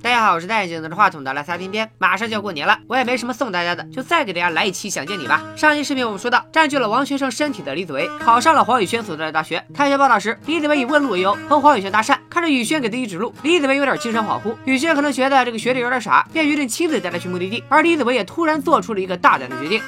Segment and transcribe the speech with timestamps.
[0.00, 1.90] 大家好，我是戴眼镜拿着话筒的来撒边边。
[1.98, 5.42] 马上就要过年了，我也没什么送大家的，就再给大家来一期想见你吧。
[5.56, 9.62] 上期视频我们说到，占据了王学胜身体的李子维考上了黄宇轩所在的大学。
[9.74, 14.54] 开学报道时，李子维以问路为由和黄宇轩搭讪，看着宇轩给自己指路，李子维有点精神恍惚。
[14.64, 17.64] 宇轩可能觉得这个学弟有点傻，便决定亲自带他去目的地。
[17.68, 19.82] 而李子维也突然做出了一个大胆的决定。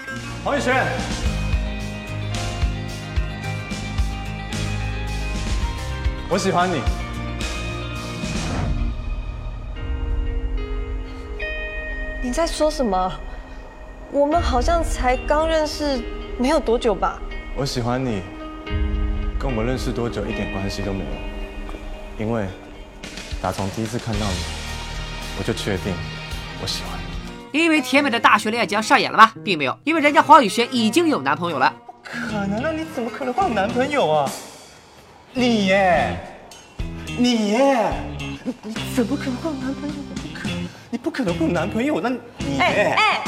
[0.45, 0.75] 黄宇轩，
[6.29, 6.81] 我喜欢你。
[12.31, 13.13] 你在说什么？
[14.13, 16.01] 我们好像才刚认识
[16.39, 17.19] 没有多久吧？
[17.57, 18.23] 我喜欢你，
[19.37, 21.11] 跟我们认识多久一点关系都没有。
[22.25, 22.47] 因为
[23.43, 24.37] 打从第一次看到你，
[25.41, 25.93] 我就确定
[26.63, 27.59] 我喜欢你。
[27.59, 29.33] 你以为甜美的大学恋爱将上演了吗？
[29.43, 31.75] 并没有，因为人家黄宇轩已经有男朋友了。
[32.05, 32.71] 不可能啊！
[32.71, 34.31] 你怎么可能会有男朋友啊？
[35.33, 36.17] 你耶，
[37.19, 37.93] 你耶，
[38.63, 39.95] 你怎么可能会有男朋友？
[40.91, 42.19] 你不可能会有男朋友，那你
[42.59, 43.25] 哎哎，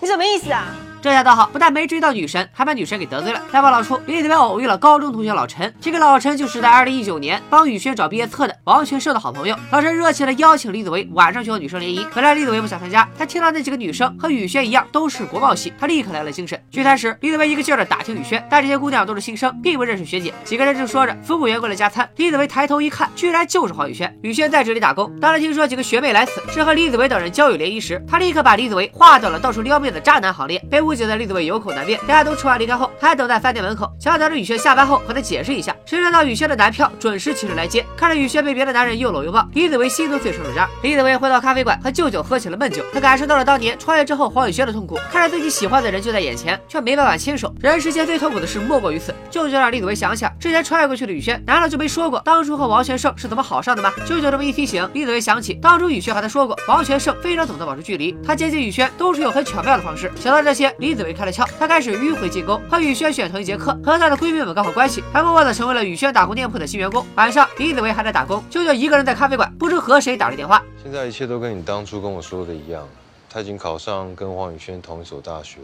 [0.00, 0.74] 你什么意思啊？
[1.06, 3.40] 这下倒好，不但没追到女神，还把女神给得罪了。
[3.52, 9.56] 再报道出李子维偶遇了高中同学老陈，这个老陈就是在二零一九年帮宇轩找毕业册的王全胜的好朋友。
[9.70, 16.60] 老陈热情的邀请李子维晚上去和女生联谊，本来李子维不想参加，他听到那几个女生和宇轩一样都是国贸系，他立刻来了精神。
[16.72, 20.34] 聚餐时，李子维一个劲儿的打听宇轩，但这些姑娘都是新生，并不认识学姐。
[20.42, 24.12] 几个人正说着，服务员过来加餐，李子维抬头一看，居然就是黄雨轩。
[24.22, 30.58] 雨轩在这里打工，当他听说几个学妹来此是和李子维等人交友联谊时，他立刻把李子维划到了到处撩妹的渣男行列。
[30.68, 31.76] 被误就在李子维有口。
[31.76, 35.76] 难辩，大家都吃完离开后，他还等在饭店门口，想等着雨轩下班后和他解释一下。
[35.84, 40.66] 谁料到雨轩的男票准时起身来接，看着雨轩被别的男人又搂又抱，李子维心都碎成了渣。
[40.82, 42.82] 李子维回到咖啡馆，和舅舅喝起了闷酒。
[42.94, 47.54] 他感受到了当年创业之后黄雨轩的痛苦，看着自己喜欢的人就在眼前，却没办法牵手。
[47.60, 49.14] 人世间最痛苦的事莫过于此。
[49.30, 53.92] 舅舅让李子维想想之前穿越过去的雨轩，难道就没说过当初和王全胜是怎么好上的吗？
[54.06, 60.10] 舅舅这么一提醒，李子维想起当初雨轩和他说过，王全胜非常懂得保持距离，他接近雨轩都是用很巧妙的方式。
[60.16, 62.62] 想到这些，李李子维开了窍，他开始迂回进攻。
[62.70, 67.04] 和雨轩选同一节课，和她的闺蜜们搞好关系，还默默的成为了雨轩打工店铺的新员工。
[67.16, 70.62] 晚上，李子维还在打工，舅舅一个人在咖啡馆，不知和谁打了电话。
[70.80, 72.86] 现在一切都跟你当初跟我说的一样，
[73.28, 75.58] 他已经考上跟黄雨轩同一所大学，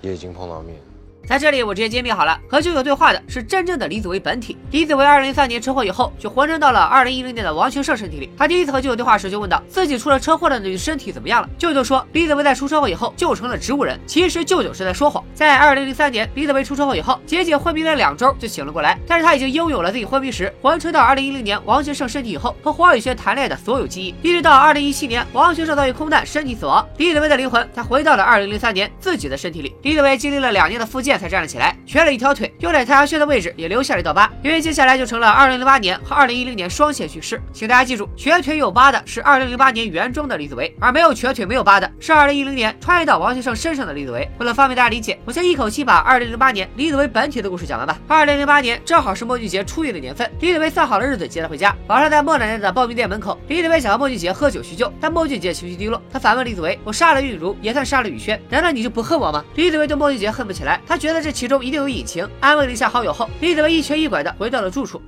[0.00, 0.78] 也已经碰到面。
[1.26, 4.56] 在这里，我直接揭秘好了，和舅舅对话的是真正的李子维本体。
[4.72, 8.28] 李子维二零零三年车祸以后，就浑身到了二零一零年的王全胜身体里。
[8.36, 11.48] 他第一次和舅舅对话时，就问到自己出了车祸的那具身体怎么样了。
[11.56, 13.96] 舅舅说，李子维在出车祸以后就成了植物人。
[14.06, 15.24] 其实舅舅是在说谎。
[15.32, 29.72] 在二零零三年，李子维出车祸以后，仅仅昏迷了两周就醒了过来，但是他已经拥有了自己昏迷时浑身到二零一零年王全胜身体以后和黄雨萱谈恋爱的所有记忆，一直到二零一七年王全胜遭遇空难身体死亡，李子维的灵魂才回到了二零零三年自己的身体里。
[29.82, 31.76] 李子维经历了两年的复健才站了起来。
[31.86, 37.40] 瘸了一条腿，用在太阳穴的位置也留下了一道疤，因为接下来就成了二零零八年和二零一零年双线叙事。
[37.52, 44.28] 请大家记住，瘸腿有疤的是二零零八年原装的李子维，而没有瘸腿没有疤的是二零一零年穿越到王先生身上的李子维。
[44.38, 47.98] 为了方便大家理解，我先一口气把二零零八年李子维本体的故事讲完吧。
[48.06, 51.74] 二零零八年正好是莫俊杰出狱的年份，李子维算好了日子接他回家。
[51.88, 61.80] 晚上在莫奶奶的刨冰店门口，李子维想和莫俊杰喝酒叙旧，但莫俊杰情绪低落，他反问李子维：“我杀了玉茹，也算杀了雨轩，难道你就不恨我吗？”李子维对莫俊杰恨不起来，他觉得这其中一定。
[61.80, 65.00] 有隐情，安慰了一下好友后，李子维一瘸一拐的回到了住处。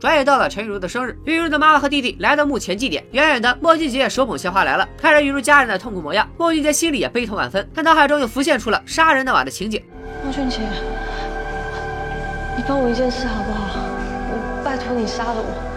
[0.00, 3.02] 转眼到了陈玉茹的生日，玉茹的妈妈和弟弟来到墓前祭奠。
[3.12, 4.88] 远远的，莫俊杰也手捧鲜花来了。
[4.96, 7.68] 看着玉茹家人的痛苦模样，莫俊杰心里也悲痛万分。
[7.74, 9.84] 他脑海中又浮现出了杀人那晚的情景。
[10.24, 10.60] 莫俊杰，
[12.56, 13.68] 你帮我一件事好不好？
[14.32, 15.71] 我拜托你杀了我。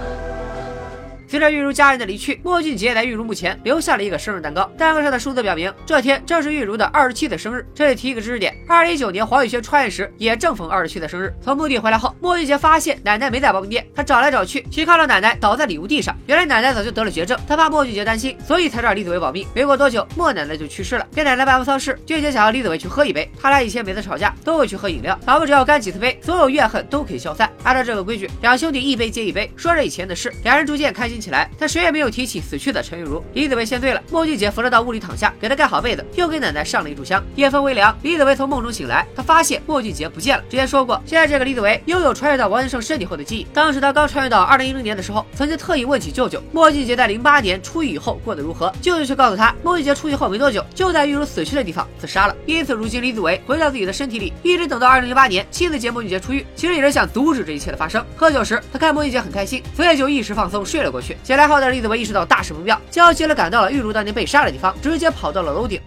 [1.35, 4.63] 随着玉茹家人的离去，莫俊杰在玉茹墓前留下了一个生日蛋糕。
[4.77, 7.67] 蛋糕上的数字表明，这天正是玉茹的二十七岁生日。
[7.75, 11.33] 这里提一个知识点：二零一九年黄宇轩穿越时也正逢二十七岁生日。
[11.41, 16.15] 从墓地回来后，莫俊杰发现奶奶没在刨冰店，他找来找去，却看到奶奶倒在礼物地上。
[16.25, 19.45] 原来奶奶早就得了绝症，他怕莫俊杰担心，所以才让李子维保密。
[19.53, 21.05] 没过多久，莫奶奶就去世了。
[21.13, 23.29] 给奶奶办完丧事，俊杰想要李子维去喝一杯。
[23.41, 27.51] 他俩以前每次吵架都会去喝饮料，仿佛只要干几次杯，所有怨恨都可以消散。
[27.63, 31.49] 按照这个规矩，两兄弟一杯接一杯，说着以前的事，两人逐渐开心起来。
[31.57, 31.95] 但谁也。
[31.95, 34.03] 没有提起死去的陈玉茹，李子维先醉了。
[34.11, 37.23] 莫俊杰扶着到屋里躺下，给他盖好被子，又给奶奶上了一炷香。
[37.35, 40.43] 夜风微凉，李子维从梦中醒来，他发现莫俊杰不见了。
[40.49, 43.47] 之前说过，现在这个李子维拥有穿越到王先生身体后的记忆。
[43.53, 48.69] 当时他刚穿越到二零一零年的时候，曾经特意问起舅舅，莫俊杰在零八年出狱以后过得如何。
[48.81, 52.35] 舅舅却告诉他，莫俊杰出狱后没多久，就在玉茹死去的地方自杀了。
[52.45, 58.05] 因此，如今李子维回到自己的身体里，一直等到二零零八年亲自接莫俊杰出狱，其实也是想阻止这一切的发生。
[58.17, 61.14] 喝酒时，他看莫俊杰很开心，所以就一时放松睡了过去。
[61.23, 65.81] 醒来后的李子维意识到大事不妙，焦急的赶到了玉茹当年被杀的地方，直接跑到了楼顶。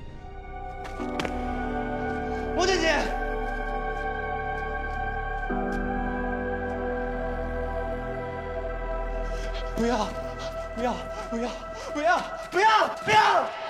[2.57, 2.97] 吴姐姐。
[9.77, 10.09] 不要
[10.75, 10.93] 不要
[11.31, 11.51] 不要
[11.95, 12.21] 不要
[12.51, 12.69] 不要
[13.05, 13.68] 不要。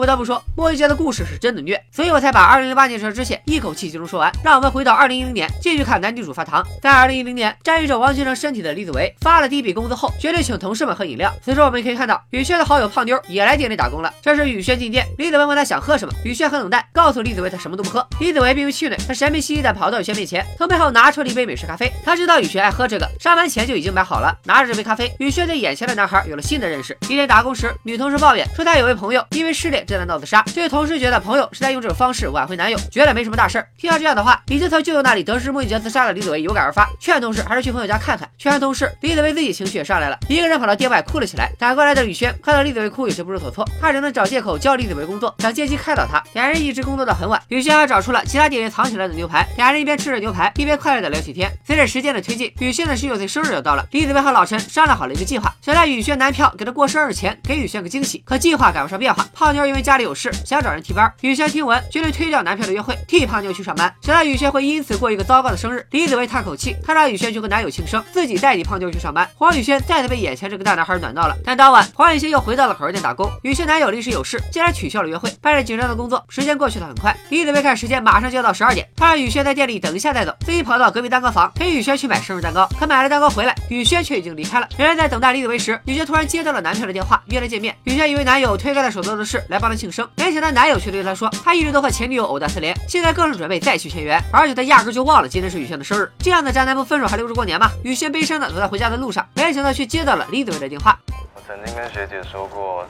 [0.00, 4.32] 不得不说，莫一杰的故事是真的虐，所以我才把二零零八年这支线一口气集中说完。
[4.42, 6.66] 让我们回到二零一零年，继续看男女主发糖。
[6.80, 11.30] 在二零一零年，占据着王先生身体的李子维发了第一笔工资后，决定请同事们喝饮料。
[11.44, 14.10] 此时我们可以看到，宇轩的好友胖妞也来店里打工了。
[14.22, 18.06] 这时宇轩进店，李子维问他想喝什么，宇轩很冷淡，告诉李子维他什么都不喝。
[18.20, 21.92] 李子维并不气馁，他神秘兮兮的跑到宇轩面前，从背后拿出了一杯美式咖啡。
[22.02, 24.34] 他知道宇轩爱喝这个，上班前就已经买好了。
[24.44, 26.96] 拿着这杯咖啡，宇轩对眼前的男孩有了新的认识。
[27.02, 30.42] 一天打工时，女同事抱怨说，她有位朋友因为失恋正在闹自杀。
[30.54, 33.66] 这位同事觉得朋友是在用这种方式挽回男友，觉得没什么大事儿。
[33.76, 38.28] 听到这样的话，已经从舅舅那里得知莫一杰自杀的李子维有感而发，劝同事还是去朋友家看看。
[38.38, 41.50] 劝完同事，李子维自己情绪也上来了，一个人跑到店外哭了起来。
[41.58, 46.22] 赶过来的宇轩看到李子维哭，有些不知所措，他只能找借口教李子维工作，想借机开导他。
[46.34, 51.50] 两人一直工作到很晚，宇轩还找出了其他店员藏起来的牛排，两人一边吃着牛排，一边快乐的聊起天。
[51.66, 58.22] 随着时间的推进，宇轩的十九岁生日要到了，李子维和老陈商量好了一个计划，想在宇轩男票给他过生日前给宇轩个惊喜。
[58.24, 61.12] 可计划赶不上变化，胖妞因为家里有事想找人替班。
[61.20, 63.92] 宇轩听闻，决定推掉男票的约会，替胖妞去上班。
[64.00, 69.28] 想到宇轩会因此过一个糟糕的生日，李子维叹口气，他让宇轩去和男友庆生，自己代替胖妞去上班。
[69.36, 71.36] 黄宇轩再次被眼前这个大男孩暖到了。
[71.44, 73.30] 但当晚，黄宇轩又回到了烤肉店打工。
[73.42, 76.24] 宇轩男友临时有事，竟然取消了约会，办着紧张的工作。
[76.28, 82.68] 时间过去的很快，李子维看时间，马上就要到十二点，他让宇轩在店里等一下再走，自己跑到隔壁蛋糕房陪宇轩去买生日蛋糕。
[82.78, 84.68] 可买了蛋糕回来，宇轩却已经离开了。
[84.76, 87.76] 两人在等待李子维时，宇轩突然接到了男票的电话，约了见面。
[87.84, 96.10] 宇轩以为男友推开了手头的事来帮他庆生，没想到男友却对他说，他一直都和前女友藕断丝连，现在更是准备再续前缘，而且他压根就忘了今天是宇轩的生日。
[96.18, 97.70] 这样的渣男不分手还留着过年吗？
[97.84, 100.98] 宇轩悲伤的走在回家的路上，没想到却接到了李子维的电话。
[101.34, 102.84] 我曾经跟学姐说过，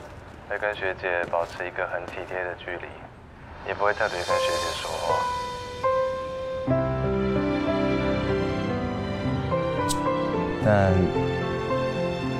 [0.49, 2.87] 会跟学姐保持一个很体贴的距离，
[3.67, 5.15] 也不会特别跟学姐说话。
[10.63, 10.93] 但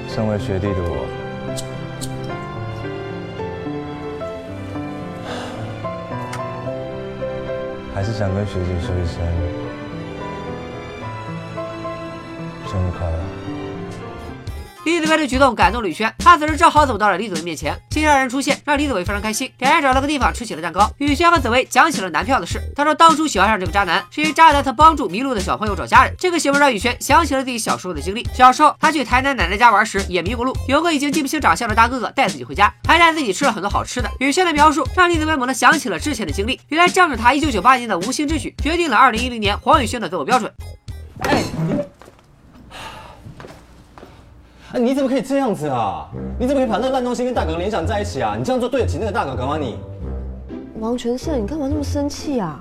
[0.07, 1.07] 身为学弟的我，
[8.11, 9.15] 想跟学姐说一声
[12.67, 13.40] 生日快乐。
[14.83, 20.89] 李子维的举动感动了宇轩，他此时正好走到了李子维面前，新上人出现让李子维非常开心，两人找了个地方吃起了蛋糕。
[20.97, 26.15] 宇轩和紫薇讲起了男票的事，他说当初喜欢上这个渣男是因为渣男曾帮助迷路的小朋友找家人。
[26.17, 34.09] 这个新闻让宇轩想起了自己小时候的经历，小时候他去台南奶奶家玩时也迷过路，有个已经记不清长相的大哥哥带自己回家，还带自己吃了很多好吃的。
[34.19, 40.51] 宇轩的描述让李子维猛地想起了之前的经历，原来正是他1998年的无心之举决定了2010年黄宇轩的择偶标准。
[41.19, 41.43] 哎，
[44.73, 46.07] 哎，你怎么可以这样子啊？
[46.39, 48.35] 你怎么可以把那个烂东西跟大哥联想在一起啊？
[48.37, 49.57] 你这样做对得起那个大哥哥吗？
[49.57, 49.77] 你？
[50.79, 52.59] 王全胜，你干嘛那么生气啊？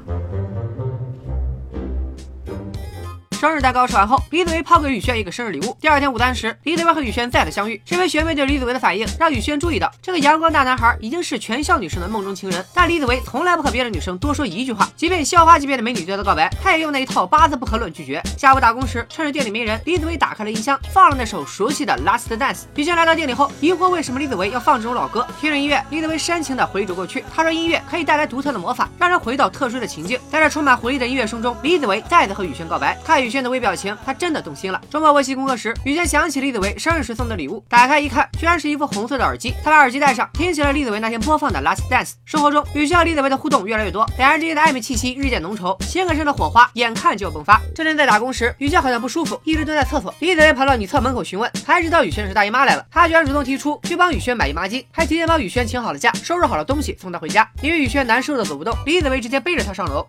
[3.40, 5.74] 生日蛋糕吃完后，李子维抛给宇轩一个生日礼物。
[5.80, 7.80] 第二天午餐时，李子维和宇轩再次相遇。
[7.86, 12.62] 身为学妹对李子维的反应让宇轩注意到，这个阳光大男孩已经是全校女生的梦中情人。
[12.74, 18.22] 但李子维从来不和别的女生多说一句话，即便校花级别的美女对他告白，他也用那一套八字不可论拒绝。
[18.36, 22.54] 下午打工时，趁着店里没人，李子维打开了音箱，放了那首熟悉的《Last Dance》。
[22.74, 25.26] 宇轩来到店里后，疑惑为什么李子维要放这首老歌。
[25.40, 27.24] 听着音乐，李子维煽情的回忆着过去。
[27.34, 30.20] 他说音乐可以带来独特的魔法，让人回到特殊的情境。
[30.30, 32.98] 在这充满回忆的音乐声中，李子维再次和宇轩告白。
[33.02, 34.80] 看宇轩的微表情，他真的动心了。
[34.90, 39.54] 周末温习功课时，宇轩想起李子维生日时送的礼物，打开一看，居然是一副红色的耳机。
[39.62, 42.08] 他把耳机戴上，听起了李子维那天播放的《Last Dance》。
[42.24, 47.60] 生活中，宇轩和李子维的互动越来越多，两人之间的暧昧气息日渐浓稠，情感上的火花眼看就要迸发。
[47.72, 50.12] 这天在打工时，宇轩好像不舒服，一直蹲在厕所。
[50.18, 52.84] 李子维跑到女厕门口询问，才知道宇轩是大姨妈来了。
[52.90, 57.48] 他居然主动提出去帮宇轩买姨妈巾，还提前帮宇轩请好了假，收拾好了东西送他回家。
[57.62, 60.04] 因为宇轩难受的走不动，李子维直接背着他上楼。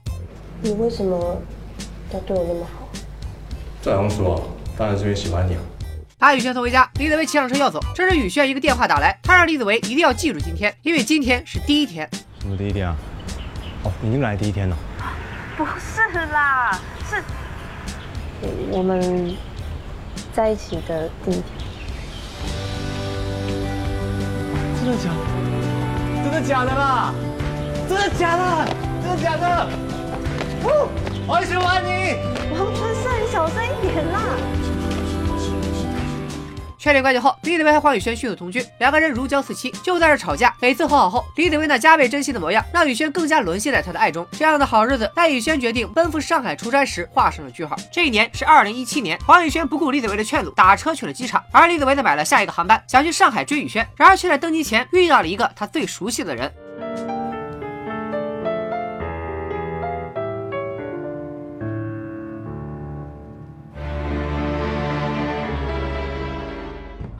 [0.64, 1.38] 你为什么
[2.12, 2.81] 要对我那么好？
[3.82, 4.48] 这还用说？
[4.78, 5.62] 当然是因为喜欢你啊！
[6.18, 7.80] 把宇轩送回家，李子维骑上车要走。
[7.96, 12.08] 这时雨轩一个电话打来，他让李子维一定要记住今天，因为今天是第一天。
[12.40, 12.96] 什么第一天啊？
[13.84, 14.78] 哦，已经来第一天了。
[15.58, 17.24] 不是啦，是
[18.70, 19.36] 我们
[20.32, 21.44] 在一起的第一天。
[24.80, 25.18] 真的假的？
[26.24, 27.14] 真的假的啦？
[27.90, 28.68] 真的假的？
[29.04, 29.70] 真的假的？
[30.64, 30.88] 哦，
[31.28, 31.90] 我喜欢你。
[33.32, 34.20] 小声一点啦！
[36.78, 39.72] 确定关系后，李子维和黄宇轩迅速同居，两个人如胶似漆。
[39.82, 44.28] 就在这吵架，每次和好后，李子维那加倍珍惜的模样，让宇轩更加沦陷在他的爱中。
[44.34, 47.74] 这样的好日子，在宇轩决定奔赴上海出差时画上了句号。
[47.90, 53.88] 这一年是二零一七年，黄宇轩不顾李子维的劝阻，打车去了机场，而李子维则买了下一个航班，想去上海追宇轩。
[53.96, 56.52] 然而却在登机前遇到了一个他最熟悉的人。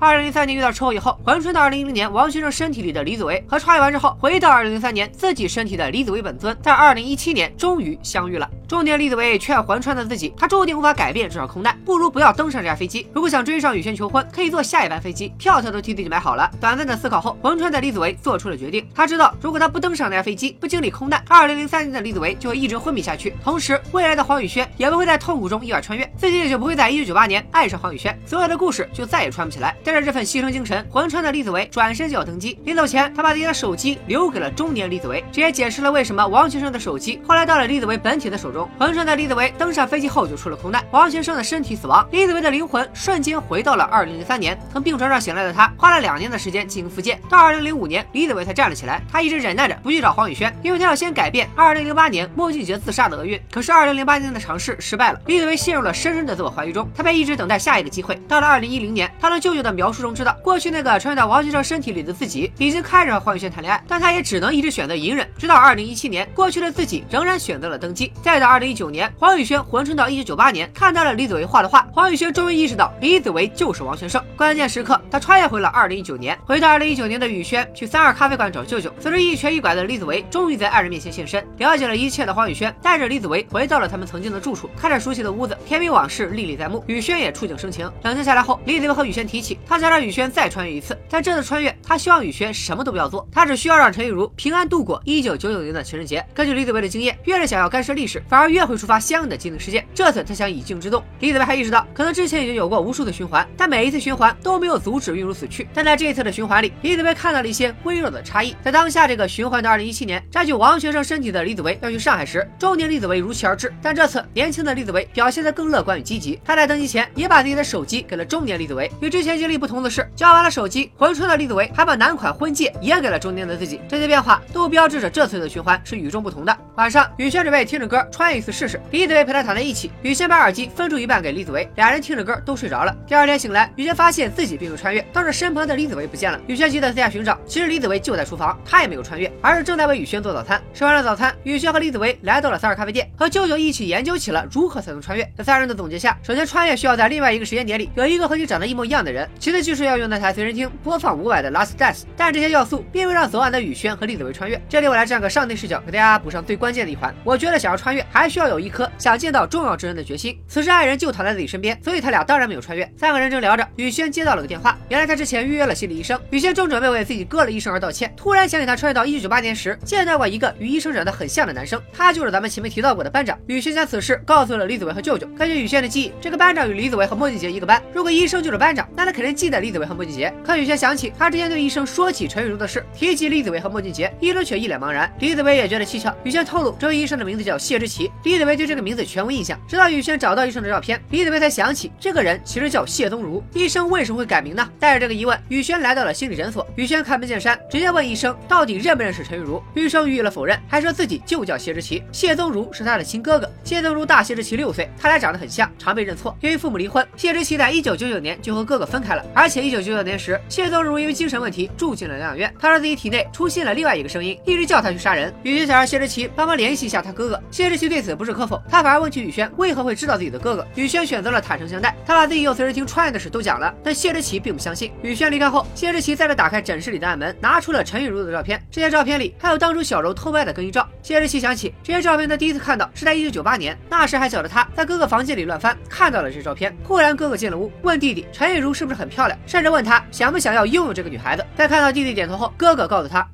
[0.04, 8.50] 二零零三年遇到车祸以后，魂穿到二零一零年王学正身体里的李子维，和穿越完之后回到二零零三年自己身体的李子维本尊，在二零一七年终于相遇了。
[8.68, 13.06] 中年李子维劝魂穿的自己，他注定无法改变这场空难，不如不要登上这架飞机。
[13.14, 16.50] 如果想追上雨轩求婚，可以坐下一班飞机，票票都替自己买好了。
[16.60, 18.84] 短暂的思考后，魂穿的李子维做出了决定。
[18.96, 29.76] 他知道，如果他不登上那架飞机，不经历空难，二零零三年的李子维就会一直昏迷下去，同时未来的黄宇轩也不会在痛苦中意外穿越，自己也就不会在一九九八年爱上黄宇轩，所有的故事就再也穿不起来。
[29.92, 32.58] 带着这份牺牲精神，魂穿的李子维转身就要登机。
[32.64, 38.70] 临走前，他把自己的手机留给了中年李子维，这也解释了为什么王先生的手机后来到了李子维本体的手中。
[38.80, 44.58] 魂穿的李子维登上飞机后就出了空难，王先生的身体死亡，李子维的灵魂瞬间回到了二零零三年。
[44.72, 49.04] 从病床上醒来的他，花了两年的时间进行复健，到二零零五年，李子维才站了起来。
[49.12, 53.38] 他一直忍耐着不去找黄宇轩，因为他要先改变二零零八年莫俊杰自杀的厄运。
[53.52, 56.90] 可是二零零八年的尝试失败了，李子维陷入了深深的自我怀疑中。
[56.96, 58.18] 他便一直等待下一个机会。
[58.30, 60.62] 到了二零一零年，他的舅舅的描述中知道过。
[60.62, 68.14] 去那个穿越到王先生身体里的自己，已经开始和黄宇轩谈恋爱，但他也只能一直选择隐忍，直到二零一七年，过去的自己仍然选择了登基。
[68.22, 74.24] 再到二零一九年，黄宇轩魂穿到一九九八年，看到了李子维画的画，黄宇轩终于意识到李子维就是王先生。
[74.38, 87.92] 关键时刻，他穿越回了二零一九年，回到二零一九年的宇轩去三二咖啡馆找舅舅，此时一瘸一拐的李子维终于在爱人面前现身，了解了一切的黄宇轩带着李子维回到了他们曾经的住处，看着熟悉的屋子，甜蜜往事历历在目，宇轩也触景生情。
[88.04, 91.32] 冷静下来后，李子维和宇轩提起，他想让宇轩再穿越一次，但这。
[91.32, 96.22] 次穿越，他希望宇轩什么都不要做，他只需要让陈玉茹平安度过一九九九年的情人节。
[96.34, 99.88] 根据李子维的经验，越是想要干涉历史，反而越会触发相应的既定事件。
[99.94, 101.02] 这次他想以静制动。
[101.22, 105.70] 李子维还意识到，可能之前已经有过无数的循环，但每一次循环都没有阻止玉茹死去。
[105.74, 108.54] 但在这一次的循环里，李子维看到了一些微弱的差异。
[108.62, 113.74] 在当下这个循环的二零一七年，占据王学生身体的李子维要去上海时，中年李子维如期而至。
[113.82, 116.38] 但这次年轻的李子维表现得更乐观与积极。
[116.44, 118.92] 他在登机前也把自己的手机给了中年李子维。
[119.00, 126.58] 与之前经历不同的是，交完了手机，魂穿的李子维还把男款婚戒也给了中年的自己，这些变化都标志着这次的循环是与众不同的。
[126.78, 132.96] 晚上，宇轩准备听着歌穿越一次试试，李子维陪他躺在一起，宇轩把耳机分出一半给李子维，俩人听着歌都睡着了。
[133.06, 136.40] 第二天醒来，宇轩发现自己并没有穿越，倒是身旁的李子维不见了。
[136.48, 140.60] 宇轩急得四下寻找，其实李子维就在厨房，他也没有穿越，而是正在为宇轩做早餐。
[140.74, 145.24] 吃完了早餐，宇轩和李子维来到了三儿咖啡店，和舅舅一起研究起了如何才能穿越。
[145.38, 152.84] 在三人的总结下，首先穿越需要在另外一个时间点里有一个和你长得一模一样的人，其次就是要用那台随身听播放伍佰的 Last Dance，但这些要素。
[152.92, 154.62] 并未让昨晚的雨轩和栗子维穿越。
[154.68, 157.14] 这里我来站个上帝视角，给大家补上最关键的一环。
[157.24, 160.38] 我觉得想要穿越，还需要有一颗想见到重要之人的决心。
[160.48, 162.90] 此时爱人就躺在自己身边，所以他俩当然没有穿越。
[162.98, 166.20] 三个人正聊着，雨轩接到了个电话，原来他之前预约了心理医生。
[166.32, 173.38] 雨轩正准备为自己割了医生而道歉，突然想起他穿越到一九九八年时见到过一个与医生长得很像的男生，他就是咱们前面提到过的班长。
[173.48, 175.28] 雨轩将此事告诉了李子维和舅舅。
[175.38, 177.82] 根据雨轩的记忆，这个班长与李子维和莫俊杰一个班。
[177.94, 180.32] 如果医生就是班长，那他肯定记得李子维和莫俊杰。
[180.46, 185.12] 可雨轩想起他之前对医生说起陈雨茹的事，提及李子维和莫俊杰，医生却一脸茫然。
[185.18, 186.16] 李子维也觉得蹊跷。
[186.24, 188.12] 雨轩透露，这位医生的名字叫谢之奇。
[188.24, 193.44] 李子维对这个名字全无印象，直到雨轩找到医生的照片，李子维才想起这个人其实叫谢宗儒。
[193.56, 194.70] 医生为什么会改名呢？
[194.80, 196.64] 带着这个疑问，雨轩来到了心理诊所。
[196.76, 199.60] 雨轩开门见山，直接问医生到底认不认识陈玉茹。
[199.74, 203.52] 医生予以了否认，还说自己就叫谢之奇，谢宗儒是他的亲哥哥。
[203.64, 206.38] 谢宗儒大谢之奇六岁，他俩长得很像，常被认错。
[206.42, 209.26] 由于父母离婚，谢之奇在一九九九年就和哥哥分开了。
[209.34, 212.54] 而且一九九九年时，谢宗儒因为精神问题住进了疗养院。
[212.60, 215.34] 他说自己体内出现了另外一个声音，一直叫他去杀人。
[215.44, 217.42] 雨轩想让谢之奇帮忙联系一下他哥哥。
[217.50, 220.68] 谢之奇对此不置可否，他反而问起雨轩为何会知道自己的哥哥。
[220.76, 224.92] 雨轩选择了坦诚相待，他把自己用随身听穿越的事都讲了，但谢之奇并不相信。
[225.02, 228.62] 雨轩离开后，谢之奇再次打开诊室里的暗门，拿出了陈雨茹的照片。
[228.70, 230.88] 这些照片里还有当初小柔偷拍的更衣照。
[231.02, 236.76] 谢之奇想起这些照片，他第一次看到是在一九九八年，那时还小的他在哥哥房间里乱翻，看到了这照片。
[236.84, 241.46] 忽然哥哥进了屋，问弟弟陈雨茹是不是很漂亮，甚至问他想不想要拥有这个女孩子。
[241.56, 243.28] 在看到弟弟点头后，哥哥告诉他。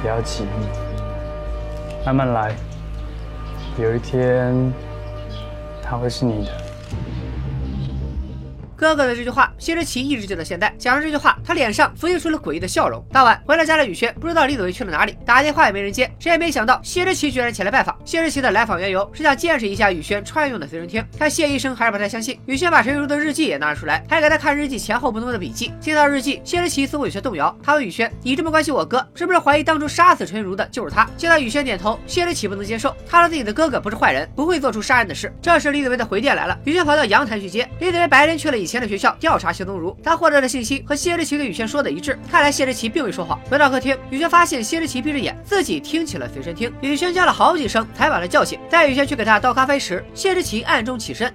[0.00, 0.46] 不要急，
[2.06, 2.54] 慢慢来。
[3.76, 4.72] 有一天，
[5.82, 6.67] 他会是你的。
[8.78, 10.72] 哥哥的这句话，谢之奇一直记到现在。
[10.78, 13.04] 讲完这句话，他脸上浮现出了诡异的笑容。
[13.12, 17.98] 当晚回到家的雨轩不知道李子维去了哪里，打电话也没人接，谁也没想到谢之奇居然前来拜访。
[18.04, 21.04] 谢之奇的来访缘由是想见识一下雨轩穿用的随身听。
[21.18, 22.38] 看谢医生还是不太相信。
[22.46, 25.72] 雨轩把陈玉茹的日记也拿了出来，还给他看日记前后不同的笔记。
[25.80, 27.52] 听到日记，谢之奇似乎有些动摇。
[27.60, 32.94] 他问雨轩：“你这么关心我哥，是不是怀疑当初杀死陈玉茹的就是他？”见到雨轩点头，谢之奇不能接受。
[33.10, 35.34] 他说自己的哥哥不是坏人，不会做出杀人的事。
[35.42, 37.68] 这时李子维的回电来了，雨轩跑到阳台去接。
[37.80, 42.18] 李子维白天去了以前的学校调查谢宗儒，他获得的信息和谢之奇对雨轩说的一致。
[42.30, 43.40] 看来谢之奇并未说谎。
[43.50, 46.70] 回到客厅，雨轩发现谢之奇闭着眼，自己听起了随身听。
[46.82, 48.60] 雨轩叫了好几声才把他叫醒。
[48.68, 51.32] 在雨轩去给他倒咖啡时，谢之奇暗中起身。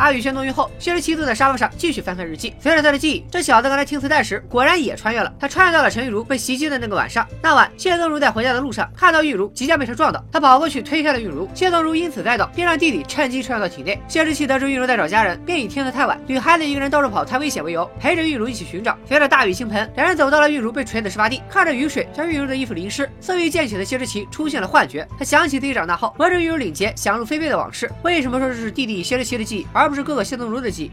[0.00, 2.54] 阿雨轩弄晕后，谢之奇坐在沙发上继续翻看日记。
[2.58, 5.30] 随着他的记忆，这小子刚才听磁带时果然也穿越了。
[5.38, 7.26] 他穿越到了陈玉茹被袭击的那个晚上。
[7.42, 11.46] 那晚，谢东如在回家的路上看到玉茹即将被车撞倒，他跑过去推开了玉茹。
[11.52, 14.00] 谢东如因此栽倒，并让弟弟趁机穿越到体内。
[14.08, 18.96] 谢之奇得知玉茹在找家人，便以天色太晚，女孩子一个人到处跑太危险为由，陪着玉茹一起寻找。
[19.06, 25.06] 随着大雨倾盆，两人走到了玉茹被锤的事发地，看着雨水将玉茹的衣服淋湿，色欲渐起的谢之奇出现了幻觉。
[25.18, 27.90] 他想起自己长大后围着玉茹领结想入非非的往事。
[28.02, 30.92] 为什么说这是弟弟谢之奇的记忆，而不是哥哥谢东如的？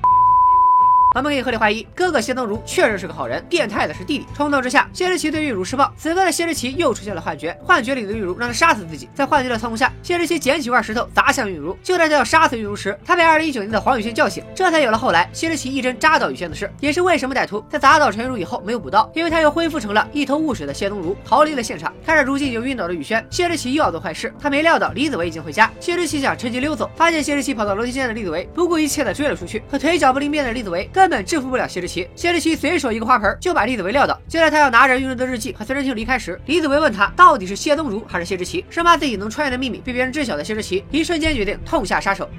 [1.18, 4.28] 我们可以合理怀疑，哥哥谢东如确实是个好人，变态的是弟弟。
[4.36, 5.92] 冲动之下，谢之奇对玉茹施暴。
[5.98, 9.10] 此刻的谢之奇又出现了幻觉，幻觉里的玉茹让他杀死自己。
[9.16, 11.76] 在幻觉的操控下，谢之奇捡起块石头砸向玉茹。
[11.82, 16.72] 就在他要杀死玉茹时，他被二零一九年的黄宇轩叫醒，这才有了后来谢之奇一针扎到雨轩的事。
[16.80, 21.92] 也是为什么歹徒在砸倒陈玉茹以后没有补刀，因为他又恢复成了一头雾水的谢东如，逃离了现场。
[22.06, 24.32] 看着如今已经晕倒的雨轩，谢之奇又要做坏事。
[24.40, 29.64] 他没料到李子维已经回家，谢之奇想趁机溜走，发现谢之奇跑到楼梯间的李子维不顾一切的追了出去。
[29.72, 31.88] 可腿脚不灵便的李子维根本制服不了谢之。
[31.88, 34.20] 谢之奇随手一个花盆就把李子维撂倒。
[34.28, 42.30] 就在他要拿着玉茹的日记和随身听离开时，李子维问他到底是谢东如还是谢之奇，生怕自己能穿越的秘密被别人知晓的谢之奇，一瞬间决定痛下杀手。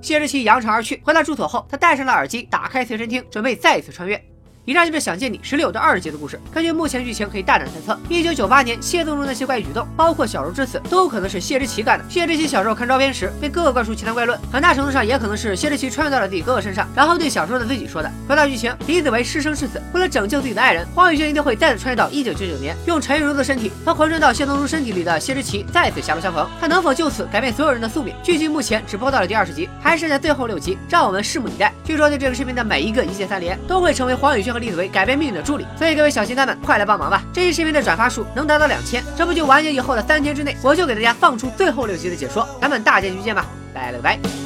[0.00, 4.20] 谢之奇扬长而去，回到住所后，他戴上了耳机，打开随身听，准备再次穿越。
[4.66, 6.40] 以上就是《想见你》十六到二十集的故事。
[6.52, 12.04] 根据目前剧情，可以大胆猜测，一九九八年谢东如那些怪异举动，包括小柔之死，都可能是谢之奇干的。
[12.08, 18.10] 谢之奇小时候看照片时，被哥哥灌输奇谈怪论，很大程度上也可能是谢之奇穿越到了自己哥哥身上，然后对小时候的自己说的。
[18.28, 26.44] 回到剧情，李子维是生是死，为了拯救自己的爱人，黄宇轩一定会再次穿越到一九九九年，用陈玉茹的身体和浑身到谢东如身体里的谢之奇再次狭路相逢。
[26.60, 28.12] 他能否就此改变所有人的宿命？
[28.20, 31.72] 剧情目前只播到了第二十集，还剩下最后六集，让我们拭目以待。
[31.84, 35.36] 据说对这个视频的每一个一键三连，都会成为黄宇轩和李子维改变命运。
[35.36, 37.22] 的助理，所以各位小心肝们，快来帮忙吧！
[37.30, 44.45] 这期视频的转发数能达到两千，这不就完结以后的三天之内，我就给大家放出最后六集的解说，咱们大结局见吧，拜了个拜。